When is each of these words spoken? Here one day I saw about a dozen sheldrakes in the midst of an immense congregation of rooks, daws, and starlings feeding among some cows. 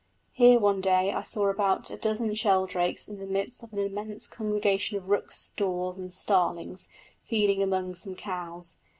Here 0.31 0.57
one 0.57 0.81
day 0.81 1.13
I 1.13 1.21
saw 1.21 1.47
about 1.49 1.91
a 1.91 1.95
dozen 1.95 2.33
sheldrakes 2.33 3.07
in 3.07 3.19
the 3.19 3.27
midst 3.27 3.61
of 3.61 3.71
an 3.71 3.77
immense 3.77 4.25
congregation 4.25 4.97
of 4.97 5.09
rooks, 5.09 5.51
daws, 5.55 5.95
and 5.99 6.11
starlings 6.11 6.89
feeding 7.23 7.61
among 7.61 7.93
some 7.93 8.15
cows. 8.15 8.77